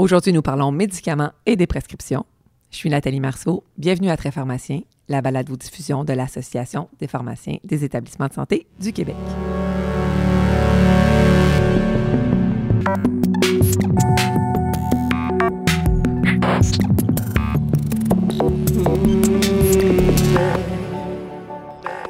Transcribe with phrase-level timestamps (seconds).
[0.00, 2.24] Aujourd'hui, nous parlons médicaments et des prescriptions.
[2.70, 3.64] Je suis Nathalie Marceau.
[3.78, 8.32] Bienvenue à Très Pharmacien, la balade ou diffusion de l'Association des pharmaciens des établissements de
[8.32, 9.16] santé du Québec.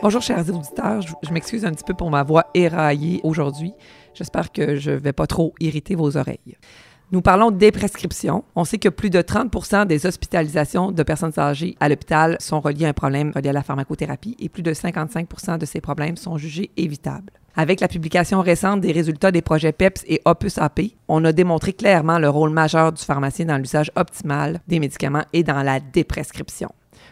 [0.02, 3.72] Bonjour chers auditeurs, je, je m'excuse un petit peu pour ma voix éraillée aujourd'hui.
[4.12, 6.58] J'espère que je ne vais pas trop irriter vos oreilles.
[7.10, 8.44] Nous parlons des prescriptions.
[8.54, 12.84] On sait que plus de 30% des hospitalisations de personnes âgées à l'hôpital sont reliées
[12.84, 16.36] à un problème relié à la pharmacothérapie et plus de 55% de ces problèmes sont
[16.36, 17.32] jugés évitables.
[17.56, 21.72] Avec la publication récente des résultats des projets PEPS et Opus AP, on a démontré
[21.72, 26.68] clairement le rôle majeur du pharmacien dans l'usage optimal des médicaments et dans la déprescription.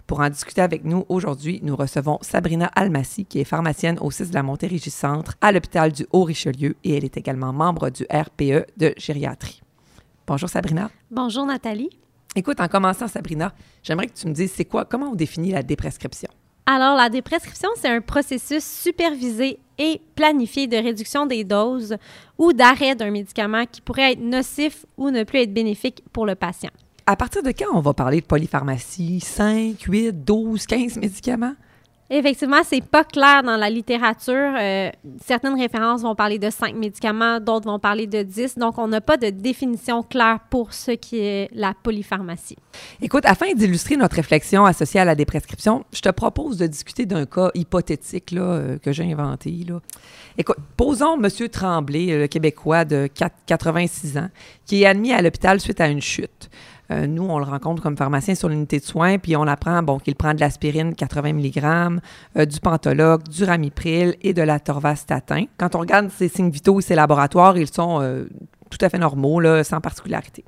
[0.07, 4.29] Pour en discuter avec nous aujourd'hui, nous recevons Sabrina Almassi, qui est pharmacienne au 6
[4.29, 8.67] de la Montérégie Centre à l'hôpital du Haut-Richelieu et elle est également membre du RPE
[8.77, 9.63] de gériatrie.
[10.27, 10.91] Bonjour Sabrina.
[11.11, 11.91] Bonjour Nathalie.
[12.35, 15.63] Écoute, en commençant Sabrina, j'aimerais que tu me dises c'est quoi, comment on définit la
[15.63, 16.29] déprescription?
[16.67, 21.97] Alors, la déprescription, c'est un processus supervisé et planifié de réduction des doses
[22.39, 26.35] ou d'arrêt d'un médicament qui pourrait être nocif ou ne plus être bénéfique pour le
[26.35, 26.71] patient.
[27.07, 29.21] À partir de quand on va parler de polypharmacie?
[29.21, 31.55] 5, 8, 12, 15 médicaments?
[32.09, 34.55] Effectivement, c'est pas clair dans la littérature.
[34.57, 34.91] Euh,
[35.25, 38.59] certaines références vont parler de 5 médicaments, d'autres vont parler de 10.
[38.59, 42.57] Donc, on n'a pas de définition claire pour ce qui est la polypharmacie.
[43.03, 47.27] Écoute, afin d'illustrer notre réflexion associée à la déprescription, je te propose de discuter d'un
[47.27, 49.51] cas hypothétique là, euh, que j'ai inventé.
[49.69, 49.81] Là.
[50.39, 51.49] Écoute, posons M.
[51.49, 54.29] Tremblay, euh, le Québécois de 4, ans,
[54.65, 56.51] qui est admis à l'hôpital suite à une chute.
[56.91, 59.99] Euh, nous, on le rencontre comme pharmacien sur l'unité de soins, puis on apprend bon,
[59.99, 62.01] qu'il prend de l'aspirine 80 mg,
[62.37, 65.45] euh, du pantologue, du ramipril et de la torvastatin.
[65.59, 68.27] Quand on regarde ses signes vitaux et ses laboratoires, ils sont euh,
[68.71, 70.45] tout à fait normaux, sans particularité.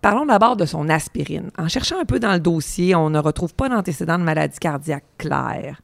[0.00, 1.50] Parlons d'abord de son aspirine.
[1.58, 5.04] En cherchant un peu dans le dossier, on ne retrouve pas d'antécédent de maladie cardiaque
[5.18, 5.80] claire.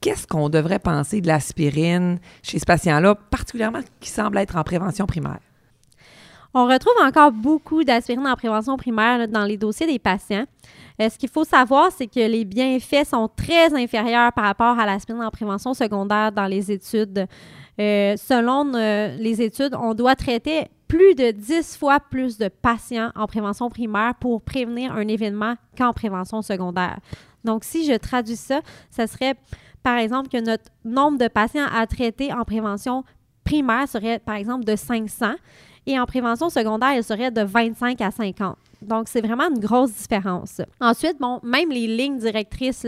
[0.00, 5.06] Qu'est-ce qu'on devrait penser de l'aspirine chez ce patient-là, particulièrement qui semble être en prévention
[5.06, 5.38] primaire?
[6.54, 10.44] On retrouve encore beaucoup d'aspirine en prévention primaire dans les dossiers des patients.
[11.00, 14.84] Euh, ce qu'il faut savoir, c'est que les bienfaits sont très inférieurs par rapport à
[14.84, 17.26] l'aspirine en prévention secondaire dans les études.
[17.80, 23.10] Euh, selon euh, les études, on doit traiter plus de 10 fois plus de patients
[23.16, 26.98] en prévention primaire pour prévenir un événement qu'en prévention secondaire.
[27.44, 28.60] Donc, si je traduis ça,
[28.90, 29.36] ça serait
[29.82, 33.04] par exemple que notre nombre de patients à traiter en prévention
[33.42, 35.32] primaire serait par exemple de 500
[35.86, 38.56] et en prévention secondaire, il serait de 25 à 50.
[38.82, 40.60] Donc, c'est vraiment une grosse différence.
[40.80, 42.86] Ensuite, bon, même les lignes directrices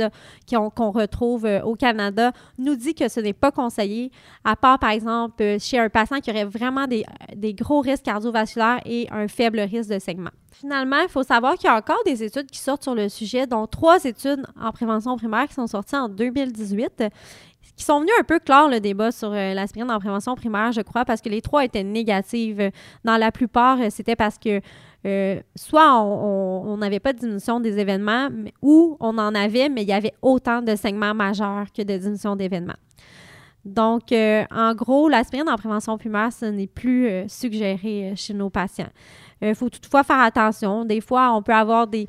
[0.50, 4.10] qu'on retrouve euh, au Canada nous dit que ce n'est pas conseillé,
[4.44, 7.04] à part, par exemple, euh, chez un patient qui aurait vraiment des,
[7.36, 10.30] des gros risques cardiovasculaires et un faible risque de segment.
[10.52, 13.46] Finalement, il faut savoir qu'il y a encore des études qui sortent sur le sujet,
[13.46, 17.04] dont trois études en prévention primaire qui sont sorties en 2018
[17.76, 20.80] qui sont venus un peu clore le débat sur euh, l'aspirine en prévention primaire, je
[20.80, 22.70] crois, parce que les trois étaient négatives.
[23.04, 24.60] Dans la plupart, euh, c'était parce que
[25.06, 28.28] euh, soit on n'avait pas de diminution des événements,
[28.62, 32.36] ou on en avait, mais il y avait autant de segments majeurs que de diminution
[32.36, 32.76] d'événements.
[33.64, 38.90] Donc, en gros, l'aspirine en prévention primaire, ce n'est plus suggéré chez nos patients.
[39.44, 40.84] Il euh, faut toutefois faire attention.
[40.84, 42.08] Des fois, on peut avoir des,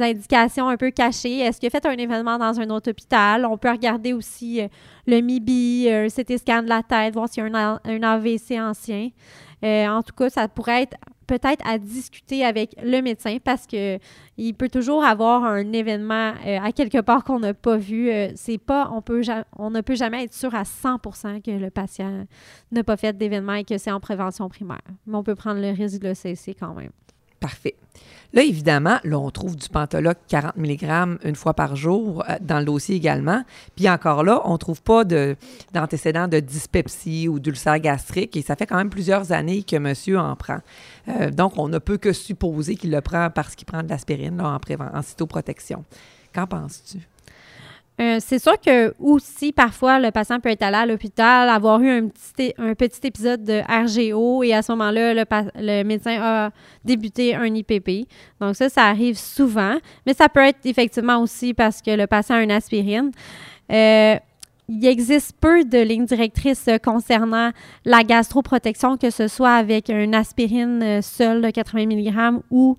[0.00, 1.40] indications un peu cachées.
[1.40, 3.44] Est-ce qu'il a fait un événement dans un autre hôpital?
[3.44, 4.68] On peut regarder aussi euh,
[5.06, 9.10] le MIBI, un CT scan de la tête, voir s'il y a un, AVC ancien.
[9.62, 10.96] Euh, en tout cas, ça pourrait être
[11.30, 14.00] peut-être à discuter avec le médecin parce que
[14.36, 18.10] il peut toujours avoir un événement à quelque part qu'on n'a pas vu.
[18.34, 19.22] c'est pas, on peut,
[19.56, 22.26] on ne peut jamais être sûr à 100% que le patient
[22.72, 24.80] n'a pas fait d'événement et que c'est en prévention primaire.
[25.06, 26.90] Mais on peut prendre le risque de le cesser quand même.
[27.38, 27.76] Parfait.
[28.32, 32.58] Là, évidemment, là, on trouve du Pantoloc 40 mg une fois par jour euh, dans
[32.60, 33.42] le dossier également.
[33.74, 38.56] Puis encore là, on ne trouve pas d'antécédents de, dyspepsie ou d'ulcère gastrique et ça
[38.56, 40.60] fait quand même plusieurs années que monsieur en prend.
[41.08, 44.40] Euh, donc, on ne peut que supposer qu'il le prend parce qu'il prend de l'aspirine
[44.40, 45.84] en, en cytoprotection.
[46.32, 46.98] Qu'en penses-tu?
[48.00, 51.90] Euh, c'est sûr que aussi, parfois, le patient peut être allé à l'hôpital, avoir eu
[51.90, 56.50] un petit, un petit épisode de RGO et à ce moment-là, le, médecin a
[56.82, 58.08] débuté un IPP.
[58.40, 59.76] Donc ça, ça arrive souvent,
[60.06, 63.10] mais ça peut être effectivement aussi parce que le patient a une aspirine.
[63.70, 64.16] Euh,
[64.68, 67.50] il existe peu de lignes directrices concernant
[67.84, 72.78] la gastroprotection, que ce soit avec une aspirine euh, seule de 80 mg ou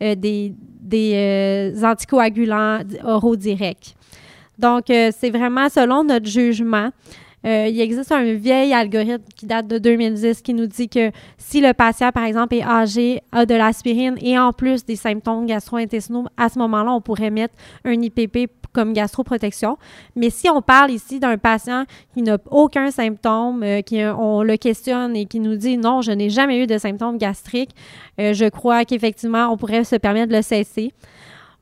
[0.00, 3.94] des, des anticoagulants oraux directs.
[4.58, 6.90] Donc, euh, c'est vraiment selon notre jugement.
[7.44, 11.60] Euh, il existe un vieil algorithme qui date de 2010 qui nous dit que si
[11.60, 16.26] le patient, par exemple, est âgé, a de l'aspirine et en plus des symptômes gastro-intestinaux,
[16.36, 17.54] à ce moment-là, on pourrait mettre
[17.84, 19.76] un IPP comme gastroprotection.
[20.14, 21.84] Mais si on parle ici d'un patient
[22.14, 26.12] qui n'a aucun symptôme, euh, qui on le questionne et qui nous dit non, je
[26.12, 27.74] n'ai jamais eu de symptômes gastriques,
[28.18, 30.92] je crois qu'effectivement, on pourrait se permettre de le cesser.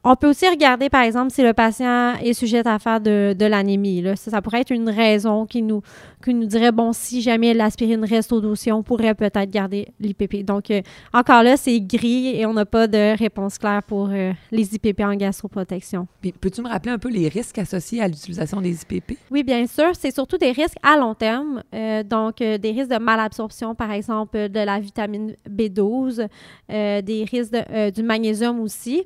[0.02, 4.02] On peut aussi regarder, par exemple, si le patient est sujet à faire de, l'anémie.
[4.16, 5.82] Ça, ça, pourrait être une raison qui nous,
[6.24, 10.42] qui nous dirait, bon, si jamais l'aspirine reste au dossier, on pourrait peut-être garder l'IPP.
[10.42, 10.80] Donc, euh,
[11.12, 15.00] encore là, c'est gris et on n'a pas de réponse claire pour euh, les IPP
[15.00, 16.08] en gastroprotection.
[16.40, 19.18] Peux-tu me rappeler un peu les risques associés à l'utilisation des IPP?
[19.30, 19.90] Oui, bien sûr.
[19.98, 21.62] C'est surtout des risques à long terme.
[21.74, 26.26] Euh, donc, des risques de malabsorption, par exemple, de la vitamine B12,
[26.70, 27.54] des risques
[27.94, 29.04] du magnésium aussi.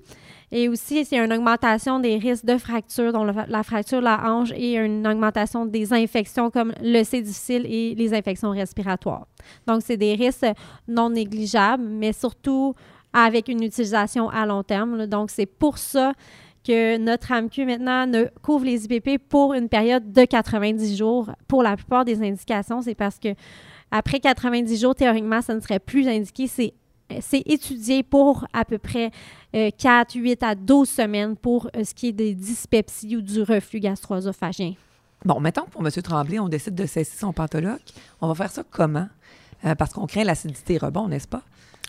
[0.57, 4.53] Et aussi, c'est une augmentation des risques de fracture, dont la fracture de la hanche
[4.55, 9.27] et une augmentation des infections comme le C difficile et les infections respiratoires.
[9.67, 10.47] Donc, c'est des risques
[10.87, 12.73] non négligeables, mais surtout
[13.13, 15.09] avec une utilisation à long terme.
[15.09, 16.13] Donc, c'est pour ça
[16.65, 21.33] que notre AMQ maintenant ne couvre les IPP pour une période de 90 jours.
[21.49, 23.35] Pour la plupart des indications, c'est parce que
[23.91, 26.47] après 90 jours, théoriquement, ça ne serait plus indiqué.
[27.21, 29.11] C'est étudié pour à peu près
[29.53, 33.43] 4, euh, 8 à 12 semaines pour euh, ce qui est des dyspepsies ou du
[33.43, 34.75] reflux gastro-œsophagien.
[35.25, 35.91] Bon, mettons pour M.
[35.91, 37.81] Tremblay, on décide de cesser son pantologue.
[38.21, 39.09] On va faire ça comment?
[39.65, 41.43] Euh, parce qu'on craint l'acidité rebond, n'est-ce pas?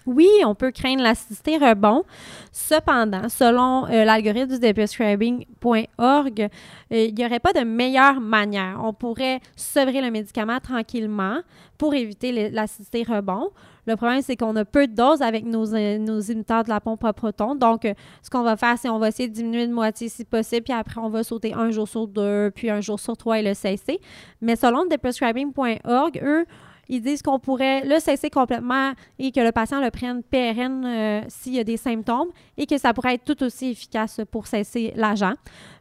[0.05, 2.03] Oui, on peut craindre l'acidité rebond.
[2.51, 6.47] Cependant, selon euh, l'algorithme du prescribing.org, euh,
[6.89, 8.79] il n'y aurait pas de meilleure manière.
[8.83, 11.39] On pourrait sevrer le médicament tranquillement
[11.79, 13.49] pour éviter l'acidité rebond.
[13.87, 17.03] Le problème, c'est qu'on a peu de doses avec nos, euh, nos de la pompe
[17.03, 17.55] à proton.
[17.55, 17.87] Donc,
[18.21, 20.73] ce qu'on va faire, c'est qu'on va essayer de diminuer de moitié si possible, puis
[20.73, 23.53] après, on va sauter un jour sur deux, puis un jour sur trois et le
[23.55, 23.99] cesser.
[24.41, 26.45] Mais selon theprescribing.org, eux,
[26.89, 31.21] ils disent qu'on pourrait le cesser complètement et que le patient le prenne pérenne euh,
[31.27, 34.93] s'il y a des symptômes et que ça pourrait être tout aussi efficace pour cesser
[34.95, 35.33] l'agent.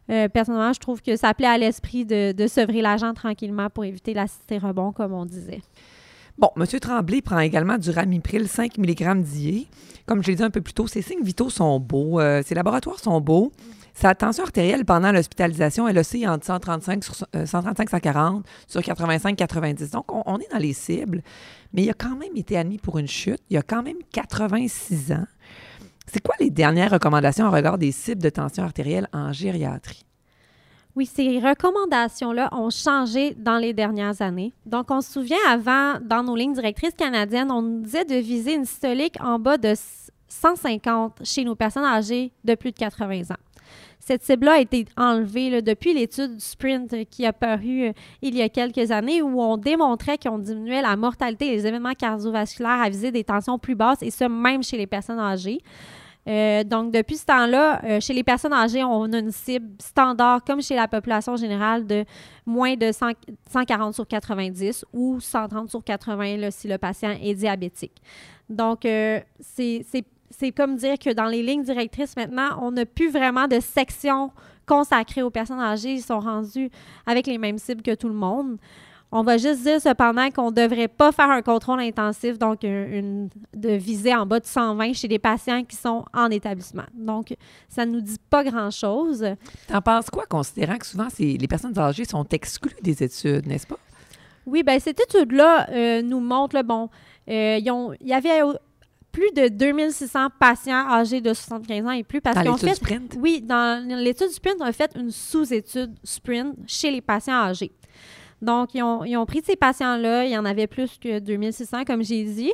[0.09, 4.13] Euh, personnellement, je trouve que ça plaît à l'esprit de, sevrer l'agent tranquillement pour éviter
[4.13, 5.61] l'acidité rebond, comme on disait.
[6.37, 6.65] Bon, M.
[6.65, 9.67] Tremblay prend également du ramipril 5 mg d'IE.
[10.05, 12.53] Comme je l'ai dit un peu plus tôt, ses signes vitaux sont beaux, euh, ses
[12.53, 13.51] laboratoires sont beaux.
[13.95, 19.91] Sa tension artérielle pendant l'hospitalisation, elle oscille entre 135 sur 135 140 sur 85 90.
[19.91, 21.23] Donc on, est dans les cibles,
[21.73, 23.39] mais il a quand même été admis pour une chute.
[23.49, 25.25] Il a quand même 86 ans.
[26.07, 30.05] C'est quoi les dernières recommandations en regard des cibles de tension artérielle en gériatrie?
[30.97, 34.53] Oui, ces recommandations-là ont changé dans les dernières années.
[34.65, 38.53] Donc, on se souvient avant, dans nos lignes directrices canadiennes, on nous disait de viser
[38.53, 39.73] une systolique en bas de
[40.29, 43.39] 150 chez nos personnes âgées de plus de 80 ans.
[44.07, 48.35] Cette cible-là a été enlevée depuis l'étude du sprint euh, qui a paru euh, il
[48.35, 52.89] y a quelques années où on démontrait qu'on diminuait la mortalité des événements cardiovasculaires à
[52.89, 55.57] viser des tensions plus basses et ce, même chez les personnes âgées.
[56.27, 60.61] Euh, donc, depuis ce temps-là, chez les personnes âgées, on a une cible standard, comme
[60.61, 62.05] chez la population générale, de
[62.45, 67.99] moins de 140 sur 90 ou 130 sur 80 si le patient est diabétique.
[68.49, 68.81] Donc,
[69.39, 69.83] c'est
[70.29, 74.31] c'est comme dire que dans les lignes directrices maintenant, on n'a plus vraiment de section
[74.65, 75.93] consacrée aux personnes âgées.
[75.93, 76.69] Ils sont rendus
[77.05, 78.57] avec les mêmes cibles que tout le monde.
[79.11, 83.29] On va juste dire cependant qu'on ne devrait pas faire un contrôle intensif, donc une,
[83.53, 86.83] de viser en bas de 120 chez des patients qui sont en établissement.
[86.93, 87.33] Donc,
[87.69, 89.25] ça ne nous dit pas grand-chose.
[89.67, 93.77] T'en penses quoi, considérant que souvent les personnes âgées sont exclues des études, n'est-ce pas?
[94.45, 96.89] Oui, bien, cette étude-là euh, nous montre, bon,
[97.29, 98.41] euh, il y avait
[99.15, 102.19] plus de 2600 patients âgés de 75 ans et plus.
[102.19, 103.15] Parce dans l'étude Sprint?
[103.17, 107.71] Oui, dans l'étude Sprint, on a fait une sous-étude Sprint chez les patients âgés.
[108.41, 111.85] Donc, ils ont, ils ont pris ces patients-là, il y en avait plus que 2600,
[111.85, 112.51] comme j'ai dit.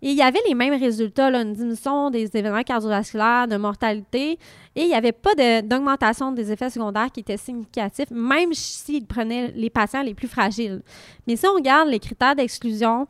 [0.00, 4.38] Et il y avait les mêmes résultats, là, une diminution des événements cardiovasculaires, de mortalité,
[4.76, 9.52] et il n'y avait pas d'augmentation des effets secondaires qui étaient significatifs, même s'ils prenaient
[9.56, 10.82] les patients les plus fragiles.
[11.26, 13.08] Mais si on regarde les critères d'exclusion,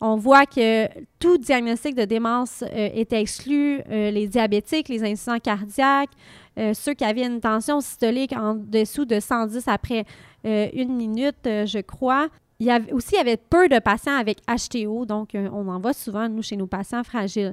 [0.00, 0.88] on voit que
[1.18, 6.10] tout diagnostic de démence euh, était exclu, euh, les diabétiques, les incidents cardiaques,
[6.58, 10.04] euh, ceux qui avaient une tension systolique en dessous de 110 après
[10.42, 12.28] une minute, je crois.
[12.60, 16.30] Il y avait aussi avait peu de patients avec HTO, donc on en voit souvent,
[16.30, 17.52] nous, chez nos patients fragiles.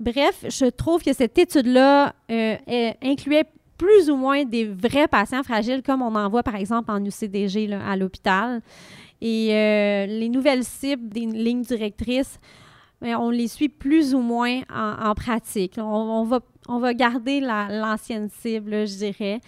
[0.00, 2.14] Bref, je trouve que cette étude-là
[3.02, 3.44] incluait
[3.76, 7.74] plus ou moins des vrais patients fragiles, comme on en voit par exemple en UCDG
[7.74, 8.62] à l'hôpital.
[9.24, 12.40] Et euh, les nouvelles cibles des lignes directrices,
[13.00, 15.74] ben, on les suit plus ou moins en, pratique.
[15.78, 19.40] On, va, on va garder l'ancienne cible, je dirais.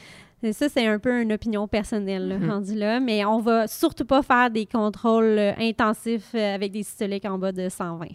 [0.45, 2.50] Et ça, c'est un peu une opinion personnelle, là, Mhm.
[2.50, 3.00] rendu là.
[3.00, 7.38] Mais on va surtout pas faire des contrôles euh, intensifs euh, avec des systoliques en
[7.38, 8.09] bas de 120.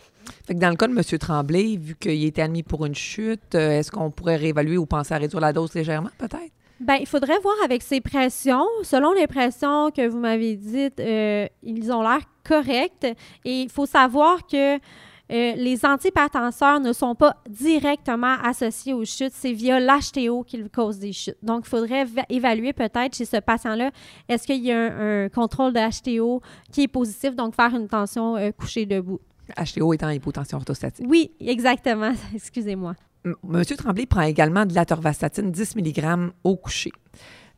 [0.46, 1.02] Fait que dans le cas de M.
[1.20, 5.18] Tremblay, vu qu'il était admis pour une chute, est-ce qu'on pourrait réévaluer ou penser à
[5.18, 6.54] réduire la dose légèrement, peut-être?
[6.80, 8.66] Ben, il faudrait voir avec ses pressions.
[8.84, 13.06] Selon les pressions que vous m'avez dites, euh, ils ont l'air corrects.
[13.46, 14.80] Et il faut savoir que euh,
[15.30, 19.34] les antihypertenseurs ne sont pas directement associés aux chutes.
[19.34, 21.38] C'est via l'HTO qu'ils causent des chutes.
[21.44, 23.92] Donc, il faudrait va- évaluer peut-être chez ce patient-là,
[24.28, 27.88] est-ce qu'il y a un, un contrôle de HTO qui est positif, donc faire une
[27.88, 29.20] tension euh, couchée debout.
[29.58, 31.06] HTO étant hypotension orthostatique.
[31.08, 32.12] Oui, exactement.
[32.34, 32.94] Excusez-moi.
[33.26, 33.36] M-
[33.78, 36.92] Tremblay prend également de l'atorvastatine 10 mg au coucher.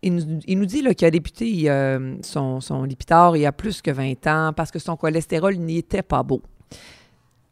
[0.03, 4.25] Il nous, dit qu'il a débuté euh, son, son il y a plus que 20
[4.27, 6.41] ans parce que son cholestérol n'y était pas beau.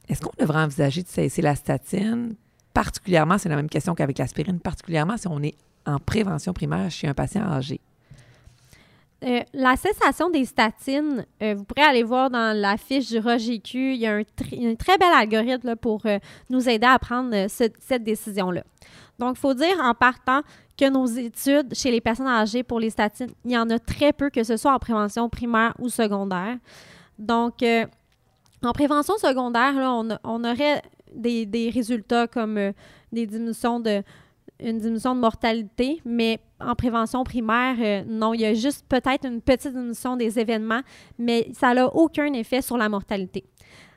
[0.07, 2.35] Est-ce qu'on devrait envisager de cesser la statine?
[2.73, 5.53] Particulièrement, c'est la même question qu'avec l'aspirine, particulièrement si on est
[5.85, 7.79] en prévention primaire chez un patient âgé.
[9.21, 13.93] Euh, la cessation des statines, euh, vous pourrez aller voir dans la fiche du ROGQ,
[13.93, 17.47] il y a un, tr- un très bel algorithme pour euh, nous aider à prendre
[17.49, 18.63] ce- cette décision-là.
[19.17, 20.39] Donc, il faut dire en partant
[20.77, 24.13] que nos études chez les personnes âgées pour les statines, il y en a très
[24.13, 26.55] peu, que ce soit en prévention primaire ou secondaire.
[27.17, 27.55] Donc,
[28.63, 29.73] en prévention secondaire,
[30.23, 30.81] on, aurait
[31.13, 32.71] des, résultats comme
[33.11, 34.01] des diminutions de
[34.61, 39.25] une diminution de mortalité, mais en prévention primaire, euh, non, il y a juste peut-être
[39.25, 40.81] une petite diminution des événements,
[41.17, 43.45] mais ça n'a aucun effet sur la mortalité.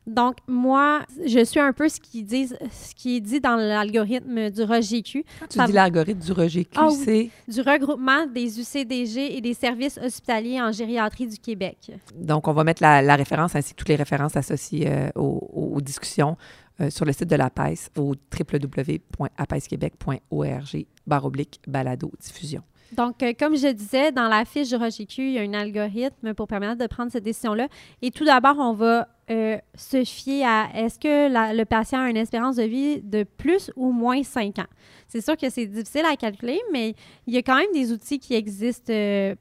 [0.04, 4.50] Donc, moi, je suis un peu ce qui, dit, ce qui est dit dans l'algorithme
[4.50, 6.97] du ROGQ, Quand tu Ça dis l'algorithme du rejet Q, Ah oui.
[7.04, 7.31] c'est?
[7.47, 11.92] du regroupement des UCDG et des services hospitaliers en gériatrie du Québec.
[12.16, 15.81] Donc, on va mettre la, la référence ainsi que toutes les références associées euh, aux
[15.81, 16.37] discussions
[16.80, 22.62] euh, sur le site de l'APES au www.apesquebec.org barre oblique balado diffusion.
[22.96, 26.34] Donc, euh, comme je disais, dans la fiche du ROGQ, il y a un algorithme
[26.34, 27.68] pour permettre de prendre cette décision-là.
[28.02, 32.10] Et tout d'abord, on va euh, se fier à est-ce que la- le patient a
[32.10, 34.66] une espérance de vie de plus ou moins 5 ans?
[35.08, 36.94] C'est sûr que c'est difficile à calculer, mais
[37.26, 38.92] il y a quand même des outils qui existent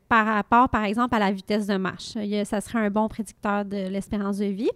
[0.07, 2.13] par rapport, par exemple, à la vitesse de marche.
[2.45, 4.69] Ça serait un bon prédicteur de l'espérance de vie.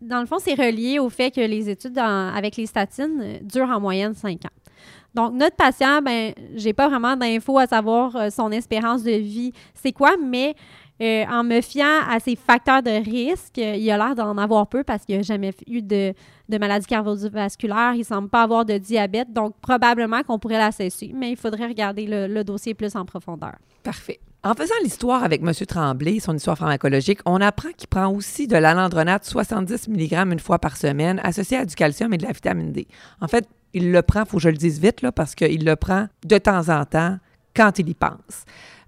[0.00, 3.70] Dans le fond, c'est relié au fait que les études avec les statines euh, durent
[3.70, 4.72] en moyenne 5 ans.
[5.14, 9.52] Donc, notre patient, ben, j'ai pas vraiment d'infos à savoir euh, son espérance de vie,
[9.74, 10.54] c'est quoi, mais
[11.00, 14.84] euh, en me fiant à ses facteurs de risque, il a l'air d'en avoir peu
[14.84, 16.12] parce qu'il n'a jamais eu de,
[16.50, 21.30] maladie cardiovasculaire, il semble pas avoir de diabète, donc probablement qu'on pourrait la cesser, mais
[21.30, 23.56] il faudrait regarder le dossier plus en profondeur.
[23.82, 24.20] Parfait.
[24.42, 25.52] En faisant l'histoire avec M.
[25.66, 30.58] Tremblay, son histoire pharmacologique, on apprend qu'il prend aussi de l'alandronate 70 mg une fois
[30.58, 32.86] par semaine, associé à du calcium et de la vitamine D.
[33.20, 35.76] En fait, il le prend, faut que je le dise vite, là, parce qu'il le
[35.76, 37.18] prend de temps en temps
[37.54, 38.44] quand il y pense.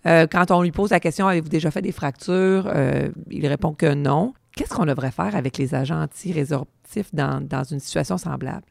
[0.06, 2.70] Euh, quand on lui pose la question, avez-vous déjà fait des fractures?
[2.72, 4.34] Euh, il répond que non.
[4.54, 8.64] Qu'est-ce qu'on devrait faire avec les agents antirésorptifs dans, dans une situation semblable?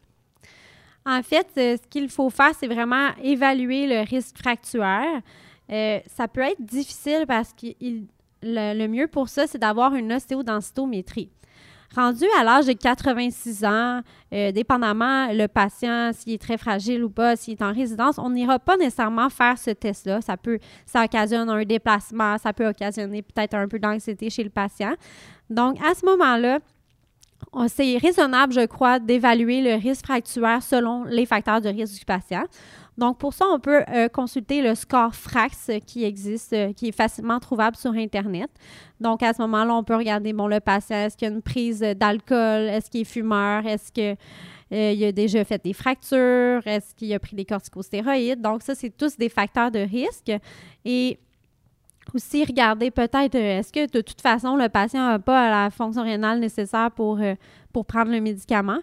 [1.06, 5.22] En fait, euh, ce qu'il faut faire, c'est vraiment évaluer le risque fracturaire.
[5.72, 7.68] Euh, ça peut être difficile parce que
[8.42, 11.30] le, mieux pour ça, c'est d'avoir une ostéodensitométrie.
[11.96, 14.02] Rendu à l'âge de 86 ans,
[14.34, 18.30] euh, dépendamment le patient, s'il est très fragile ou pas, s'il est en résidence, on
[18.30, 20.22] n'ira pas nécessairement faire ce test-là.
[20.22, 24.50] Ça peut, ça occasionne un déplacement, ça peut occasionner peut-être un peu d'anxiété chez le
[24.50, 24.96] patient.
[25.50, 26.60] Donc, à ce moment-là,
[27.68, 32.44] c'est raisonnable, je crois, d'évaluer le risque fracturaire selon les facteurs de risque du patient.
[32.98, 36.88] Donc, pour ça, on peut euh, consulter le score FRAX euh, qui existe, euh, qui
[36.88, 38.50] est facilement trouvable sur Internet.
[39.00, 41.44] Donc, à ce moment-là, on peut regarder, bon, le patient, est-ce qu'il y a une
[41.44, 42.64] prise d'alcool?
[42.64, 43.68] Est-ce qu'il est fumeur?
[43.68, 46.66] Est-ce qu'il a déjà fait des fractures?
[46.66, 48.42] Est-ce qu'il a pris des corticostéroïdes?
[48.42, 50.32] Donc, ça, c'est tous des facteurs de risque.
[50.84, 51.20] Et
[52.16, 56.40] aussi, regarder peut-être, est-ce que de toute façon, le patient n'a pas la fonction rénale
[56.40, 57.20] nécessaire pour,
[57.72, 58.80] pour prendre le médicament?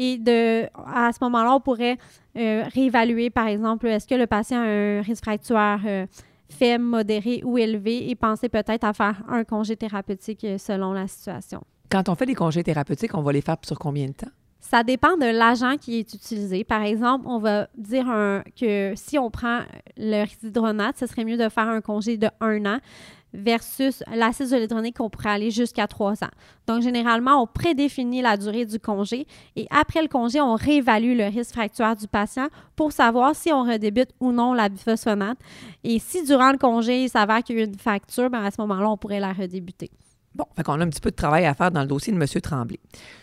[0.00, 1.98] Et de, à ce moment-là, on pourrait
[2.36, 6.06] euh, réévaluer, par exemple, est-ce que le patient a un risque fracturaire euh,
[6.48, 11.08] faible, modéré ou élevé et penser peut-être à faire un congé thérapeutique euh, selon la
[11.08, 11.60] situation.
[11.90, 14.30] Quand on fait des congés thérapeutiques, on va les faire sur combien de temps?
[14.60, 16.62] Ça dépend de l'agent qui est utilisé.
[16.64, 19.60] Par exemple, on va dire un- que si on prend
[19.96, 22.78] le résidronate, ce serait mieux de faire un congé de un an
[23.32, 26.30] versus l'acide zoledronique qu'on pourrait aller jusqu'à trois ans.
[26.66, 31.24] Donc, généralement, on prédéfinit la durée du congé et après le congé, on réévalue le
[31.24, 35.38] risque fracturaire du patient pour savoir si on redébute ou non la biphosphonate.
[35.84, 38.60] Et si durant le congé, il s'avère qu'il y a une fracture, ben à ce
[38.60, 39.90] moment-là, on pourrait la redébuter.
[40.38, 42.16] Bon, fait qu'on a un petit peu de travail à faire dans le dossier de
[42.18, 42.26] M.
[42.40, 42.78] Tremblay.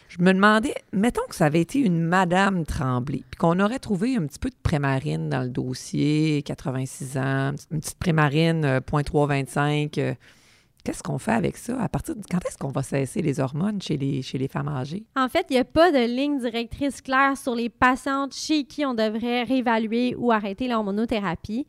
[0.10, 4.18] Je me demandais, mettons que ça avait été une Madame Tremblay, puis qu'on aurait trouvé
[4.18, 9.98] un petit peu de prémarine dans le dossier, 86 ans, une petite prémarine euh, 0.325.
[10.00, 10.14] euh,
[10.84, 11.82] Qu'est-ce qu'on fait avec ça?
[11.82, 14.68] À partir de quand est-ce qu'on va cesser les hormones chez les, chez les femmes
[14.68, 15.04] âgées?
[15.16, 18.86] En fait, il n'y a pas de ligne directrice claire sur les patientes chez qui
[18.86, 21.66] on devrait réévaluer ou arrêter l'hormonothérapie.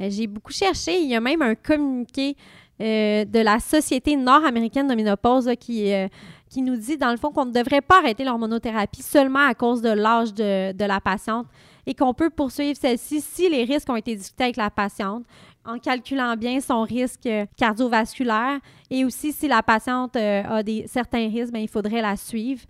[0.00, 0.98] Euh, J'ai beaucoup cherché.
[1.00, 2.34] Il y a même un communiqué
[2.78, 6.08] euh, de la Société nord-américaine de ménopause qui, euh,
[6.50, 9.80] qui nous dit, dans le fond, qu'on ne devrait pas arrêter l'hormonothérapie seulement à cause
[9.80, 11.46] de l'âge de, de la patiente
[11.86, 15.24] et qu'on peut poursuivre celle-ci si les risques ont été discutés avec la patiente
[15.64, 21.30] en calculant bien son risque cardiovasculaire et aussi si la patiente euh, a des, certains
[21.30, 22.60] risques, bien, il faudrait la suivre.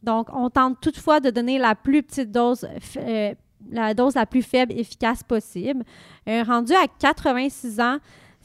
[0.00, 2.68] Donc, on tente toutefois de donner la plus petite dose,
[3.68, 5.82] la dose la plus faible efficace possible.
[6.26, 7.98] Rendu à 86 ans,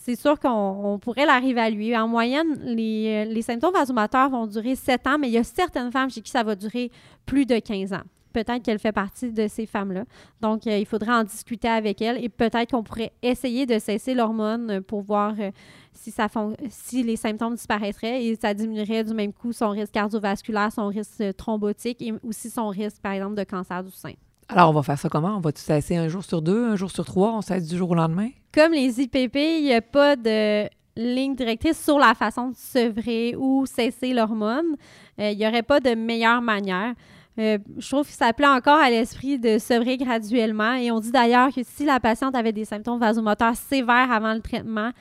[0.03, 1.95] c'est sûr qu'on on pourrait la réévaluer.
[1.95, 5.43] En moyenne, les, euh, les symptômes vasomoteurs vont durer 7 ans, mais il y a
[5.43, 6.91] certaines femmes chez qui ça va durer
[7.27, 8.01] plus de 15 ans.
[8.33, 10.05] Peut-être qu'elle fait partie de ces femmes-là.
[10.39, 14.15] Donc, euh, il faudrait en discuter avec elle et peut-être qu'on pourrait essayer de cesser
[14.15, 15.51] l'hormone pour voir euh,
[15.93, 16.27] si, ça
[16.69, 21.35] si les symptômes disparaîtraient et ça diminuerait du même coup son risque cardiovasculaire, son risque
[21.37, 24.13] thrombotique et aussi son risque, par exemple, de cancer du sein.
[24.53, 25.37] Alors, on va faire ça comment?
[25.37, 27.31] On va-tu cesser un jour sur deux, un jour sur trois?
[27.31, 28.31] On cesse du jour au lendemain?
[28.53, 30.67] Comme les IPP, il n'y a pas de
[30.97, 34.75] ligne directrice sur la façon de sevrer ou cesser l'hormone.
[35.19, 36.95] Euh, il n'y aurait pas de meilleure manière.
[37.39, 40.73] Euh, je trouve que ça plaît encore à l'esprit de sevrer graduellement.
[40.73, 44.41] Et on dit d'ailleurs que si la patiente avait des symptômes vasomoteurs sévères avant le
[44.41, 44.91] traitement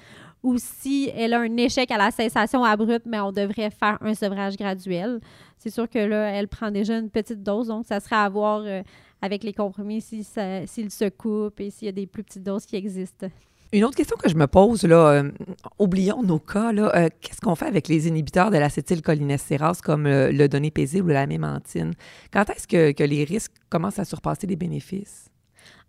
[0.45, 4.15] ou si elle a un échec à la cessation abrupte, mais on devrait faire un
[4.15, 5.21] sevrage graduel.
[5.59, 8.63] C'est sûr que là, elle prend déjà une petite dose, donc ça serait à voir
[8.65, 8.83] euh,
[9.23, 12.43] avec les compromis si ça- s'ils se coupent et s'il y a des plus petites
[12.43, 13.29] doses qui existent.
[13.73, 15.31] Une autre question que je me pose, là, euh,
[15.79, 20.33] oublions nos cas, là, euh, qu'est-ce qu'on fait avec les inhibiteurs de l'acétylcholinestérase comme euh,
[20.33, 21.93] le donépésile ou la mémantine?
[22.33, 25.29] Quand est-ce que, que les risques commencent à surpasser les bénéfices?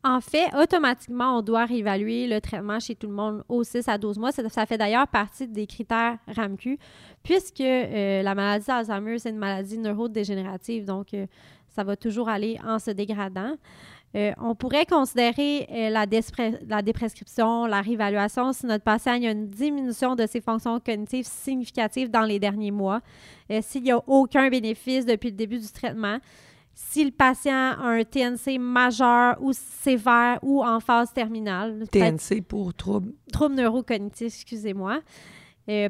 [0.04, 3.98] En fait, automatiquement, on doit réévaluer le traitement chez tout le monde aux 6 à
[4.00, 4.32] 12 mois.
[4.32, 6.80] Ça, ça fait d'ailleurs partie des critères RAMQ,
[7.24, 11.28] puisque euh, la maladie d'Alzheimer, c'est une maladie neurodégénérative, donc euh,
[11.72, 13.56] ça va toujours aller en se dégradant.
[14.14, 16.06] Euh, on pourrait considérer euh, la,
[16.82, 21.26] déprescription, la réévaluation si notre patient il y a une diminution de ses fonctions cognitives
[21.26, 23.00] significatives dans les derniers mois,
[23.50, 26.18] euh, s'il n'y a aucun bénéfice depuis le début du traitement,
[26.74, 32.74] si le patient a un TNC majeur ou sévère ou en phase terminale, TNC pour
[32.74, 33.14] trouble.
[33.32, 35.00] trouble neurocognitif, excusez-moi,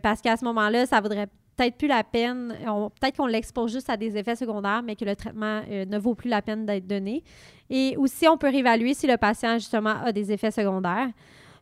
[0.04, 2.56] parce qu'à ce moment-là, ça vaudrait peut-être plus la peine,
[3.00, 6.16] peut-être qu'on l'expose juste à des effets secondaires, mais que le traitement euh, ne vaut
[6.16, 7.24] plus la peine d'être donné.
[7.70, 11.10] Et aussi, on peut réévaluer si le patient, justement, a des effets secondaires.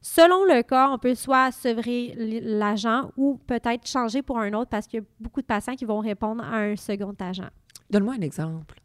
[0.02, 4.88] Selon le cas, on peut soit sevrer l'agent ou peut-être changer pour un autre parce
[4.88, 7.50] qu'il y a beaucoup de patients qui vont répondre à un second agent.
[7.90, 8.80] Donne-moi un exemple.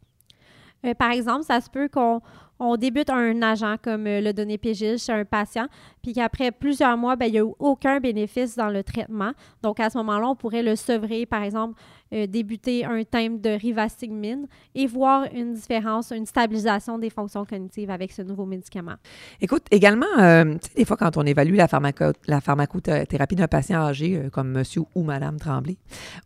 [0.85, 2.21] Euh, par exemple, ça se peut qu'on
[2.59, 5.67] on débute un agent comme euh, le donépégil chez un patient,
[6.01, 9.31] puis qu'après plusieurs mois, ben, il n'y a aucun bénéfice dans le traitement.
[9.61, 11.79] Donc, à ce moment-là, on pourrait le sevrer, par exemple,
[12.13, 17.89] euh, débuter un thème de rivastigmine et voir une différence, une stabilisation des fonctions cognitives
[17.89, 18.93] avec ce nouveau médicament.
[19.41, 24.17] Écoute, également, euh, des fois, quand on évalue la, pharmaco la pharmacothérapie d'un patient âgé
[24.17, 25.77] euh, comme monsieur ou madame Tremblay,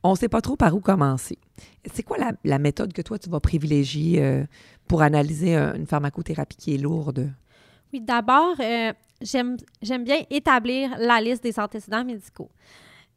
[0.03, 1.37] on ne sait pas trop par où commencer.
[1.93, 4.45] C'est quoi la, la méthode que toi, tu vas privilégier
[4.85, 7.31] pour analyser une pharmacothérapie qui est lourde?
[7.93, 8.55] Oui, d'abord,
[9.21, 9.57] j'aime
[10.03, 12.49] bien établir la liste des antécédents médicaux.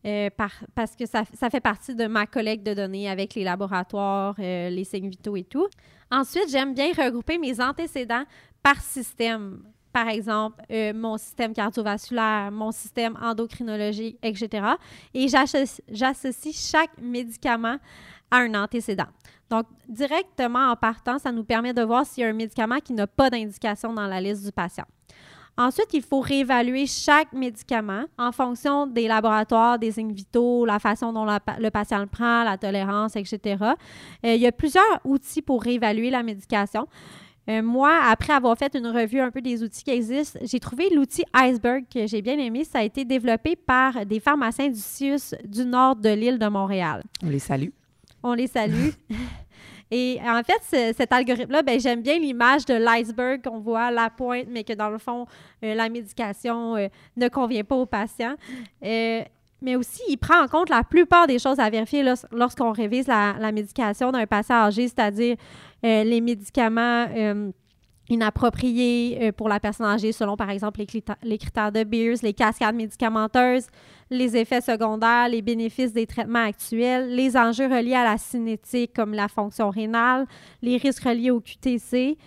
[0.05, 4.35] Euh, par- parce que ça, fait partie de ma collecte de données avec les laboratoires,
[4.41, 5.69] euh, les signes vitaux et tout.
[6.11, 8.25] Ensuite, j'aime bien regrouper mes antécédents
[8.62, 9.62] par système.
[9.93, 14.67] Par exemple, euh, mon système cardiovasculaire, mon système endocrinologique, etc.
[15.15, 17.77] Et j'associe chaque médicament
[18.31, 19.07] à un antécédent.
[19.51, 22.95] Donc, directement en partant, ça nous permet de voir s'il y a un médicament qui
[22.95, 24.87] n'a pas d'indication dans la liste du patient.
[25.59, 31.12] Ensuite, il faut réévaluer chaque médicament en fonction des laboratoires, des signes vitaux, la façon
[31.12, 33.57] dont la le patient le prend, la tolérance, etc.
[33.61, 36.87] Euh, il y a plusieurs outils pour réévaluer la médication.
[37.51, 40.88] Euh, moi, après avoir fait une revue un peu des outils qui existent, j'ai trouvé
[40.91, 42.65] l'outil Iceberg que j'ai bien aimé.
[42.65, 47.03] Ça a été développé par des pharmaciens du CIUS du nord de l'île de Montréal.
[47.23, 47.71] On les salue.
[48.23, 48.91] On les salue.
[49.94, 53.90] Et en fait, ce- cet algorithme-là, ben, j'aime bien l'image de l'iceberg qu'on voit à
[53.90, 55.26] la pointe, mais que dans le fond,
[55.62, 58.35] euh, la médication euh, ne convient pas au patient.
[58.83, 59.20] Euh,
[59.61, 63.07] mais aussi, il prend en compte la plupart des choses à vérifier lors- lorsqu'on révise
[63.07, 65.37] la, la médication d'un patient âgé, c'est-à-dire
[65.85, 67.07] les médicaments
[68.09, 70.87] inappropriées euh, pour la personne âgée selon, par exemple, les,
[71.23, 73.67] les, critères de Beers, les cascades médicamenteuses,
[74.11, 79.15] les effets secondaires, les bénéfices des traitements actuels, les enjeux reliés à la cinétique comme
[79.15, 80.27] la fonction rénale,
[80.61, 82.19] les risques reliés au QTC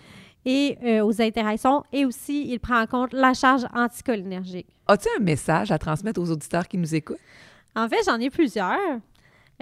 [0.44, 4.68] et euh, aux interactions, et aussi, il prend en compte la charge anticholinergique.
[4.86, 7.18] As-tu un message à transmettre aux auditeurs qui nous écoutent?
[7.74, 8.78] En fait, j'en ai plusieurs.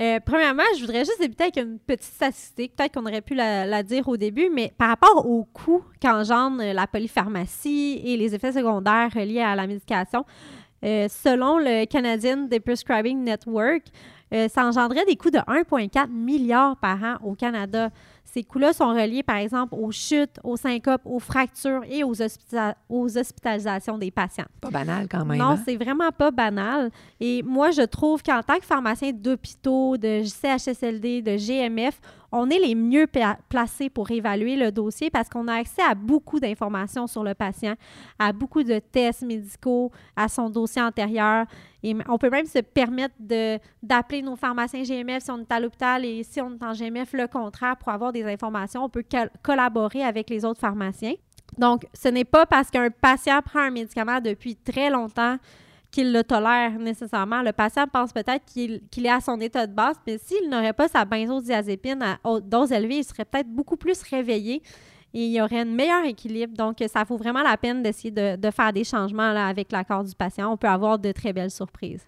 [0.01, 3.83] Euh, premièrement, je voudrais juste débuter avec une petite statistique, peut-être qu'on aurait pu la,
[3.83, 9.11] dire au début, mais par rapport au coût qu'engendre la polypharmacie et les effets secondaires
[9.15, 10.25] reliés à la médication,
[10.85, 13.85] euh, selon le Canadian Prescribing Network,
[14.35, 17.91] euh, ça engendrait des coûts de 1,4 milliard par an au Canada.
[18.35, 22.15] Ces coûts-là sont reliés, par exemple, aux chutes, aux syncopes, aux fractures et aux,
[22.89, 24.47] aux hospitalisations des patients.
[24.61, 25.39] Pas banal quand même.
[25.39, 25.63] Non, hein?
[25.65, 26.91] c'est vraiment pas banal.
[27.21, 32.01] Et moi, je trouve qu'en tant que pharmacien d'hôpitaux, de CHSLD, de GMF,
[32.35, 33.07] on est les mieux
[33.49, 37.75] placés pour évaluer le dossier parce qu'on a accès à beaucoup d'informations sur le patient,
[38.19, 41.47] à beaucoup de tests médicaux, à son dossier antérieur.
[42.09, 43.15] On peut même se permettre
[43.83, 47.13] d'appeler nos pharmaciens GMF si on est à l'hôpital et si on est en GMF,
[47.13, 48.85] le contraire, pour avoir des informations.
[48.85, 49.05] On peut
[49.43, 51.15] collaborer avec les autres pharmaciens.
[51.57, 55.37] Donc, ce n'est pas parce qu'un patient prend un médicament depuis très longtemps
[55.95, 57.41] qu'il le tolère nécessairement.
[57.41, 60.89] Le patient pense peut-être qu'il est à son état de base, mais s'il n'aurait pas
[60.89, 64.61] sa benzodiazépine à dose élevée, il serait peut-être beaucoup plus réveillé
[65.15, 66.53] et il y aurait un meilleur équilibre.
[66.57, 70.15] Donc, ça vaut vraiment la peine d'essayer de, faire des changements là, avec l'accord du
[70.17, 70.53] patient.
[70.53, 72.03] On peut avoir de très belles surprises.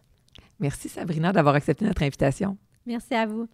[0.58, 2.56] Merci Sabrina d'avoir accepté notre invitation.
[2.84, 3.46] Merci à vous.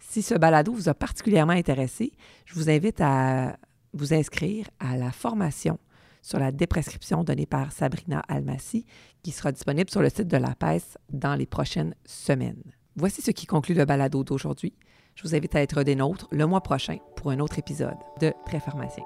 [0.00, 2.12] Si ce balado vous a particulièrement intéressé,
[2.44, 3.56] je vous invite à
[3.92, 5.78] vous inscrire à la formation
[6.22, 8.86] sur la déprescription donnée par Sabrina Almassi,
[9.22, 12.62] qui sera disponible sur le site de la PES dans les prochaines semaines.
[12.96, 14.74] Voici ce qui conclut le balado d'aujourd'hui.
[15.14, 18.32] Je vous invite à être des nôtres le mois prochain pour un autre épisode de
[18.46, 19.04] pharmacien.